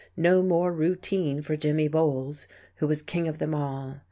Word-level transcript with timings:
No 0.17 0.41
more 0.41 0.71
routine 0.73 1.43
for 1.43 1.55
Jimmy 1.55 1.87
Bowles, 1.87 2.47
who 2.77 2.87
was 2.87 3.03
king 3.03 3.27
of 3.27 3.37
them 3.37 3.53
all. 3.53 3.99